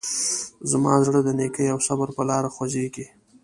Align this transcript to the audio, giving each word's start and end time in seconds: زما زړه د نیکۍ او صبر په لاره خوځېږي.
زما 0.71 0.93
زړه 1.05 1.19
د 1.23 1.29
نیکۍ 1.39 1.67
او 1.73 1.79
صبر 1.87 2.07
په 2.17 2.23
لاره 2.29 2.49
خوځېږي. 2.55 3.05